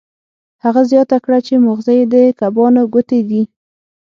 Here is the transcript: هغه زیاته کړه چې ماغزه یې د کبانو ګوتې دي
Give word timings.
هغه 0.63 0.81
زیاته 0.91 1.17
کړه 1.23 1.39
چې 1.47 1.53
ماغزه 1.65 1.93
یې 1.99 2.05
د 2.13 2.15
کبانو 2.39 2.81
ګوتې 2.93 3.19
دي 3.29 3.41